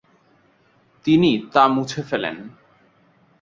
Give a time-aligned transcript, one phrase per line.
[1.05, 2.37] তিনি তা মুছে ফেলেন।